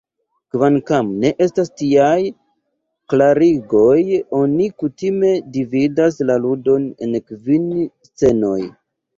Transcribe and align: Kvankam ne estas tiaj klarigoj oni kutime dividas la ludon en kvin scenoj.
Kvankam 0.53 1.09
ne 1.23 1.29
estas 1.45 1.69
tiaj 1.81 2.15
klarigoj 3.13 3.99
oni 4.39 4.67
kutime 4.85 5.35
dividas 5.59 6.19
la 6.31 6.39
ludon 6.49 6.89
en 7.09 7.15
kvin 7.31 7.69
scenoj. 8.11 8.61